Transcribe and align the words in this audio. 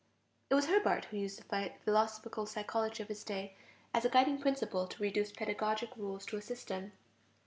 It 0.49 0.55
was 0.55 0.65
Herbart 0.65 1.05
who 1.05 1.17
used 1.17 1.47
the 1.47 1.73
philosophical 1.85 2.47
psychology 2.47 3.03
of 3.03 3.09
his 3.09 3.23
day 3.23 3.55
as 3.93 4.03
a 4.03 4.09
guiding 4.09 4.39
principle 4.39 4.87
to 4.87 5.03
reduce 5.03 5.31
pedagogic 5.31 5.95
rules 5.95 6.25
to 6.25 6.37
a 6.37 6.41
system. 6.41 6.93